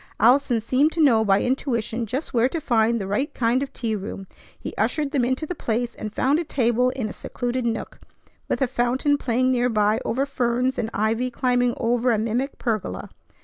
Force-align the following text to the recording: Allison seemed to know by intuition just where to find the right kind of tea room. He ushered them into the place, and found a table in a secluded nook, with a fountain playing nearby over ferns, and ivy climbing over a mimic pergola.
Allison 0.19 0.59
seemed 0.61 0.91
to 0.93 0.99
know 0.99 1.23
by 1.23 1.43
intuition 1.43 2.07
just 2.07 2.33
where 2.33 2.49
to 2.49 2.59
find 2.59 2.99
the 2.99 3.05
right 3.05 3.31
kind 3.35 3.61
of 3.61 3.71
tea 3.71 3.95
room. 3.95 4.25
He 4.59 4.73
ushered 4.75 5.11
them 5.11 5.23
into 5.23 5.45
the 5.45 5.53
place, 5.53 5.93
and 5.93 6.11
found 6.11 6.39
a 6.39 6.43
table 6.43 6.89
in 6.89 7.07
a 7.07 7.13
secluded 7.13 7.67
nook, 7.67 7.99
with 8.49 8.63
a 8.63 8.67
fountain 8.67 9.19
playing 9.19 9.51
nearby 9.51 9.99
over 10.03 10.25
ferns, 10.25 10.79
and 10.79 10.89
ivy 10.91 11.29
climbing 11.29 11.75
over 11.77 12.09
a 12.11 12.17
mimic 12.17 12.57
pergola. 12.57 13.09